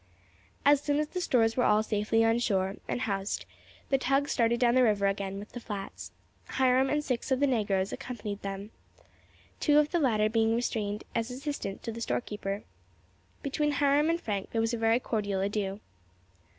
[0.65, 3.45] As soon as the stores were all safely on shore and housed,
[3.89, 6.11] the tug started down the river again with the flats;
[6.47, 8.71] Hiram and six of the negroes accompanied them,
[9.59, 12.63] two of the latter being retained as assistants to the storekeeper.
[13.43, 15.81] Between Hiram and Frank there was a very cordial adieu.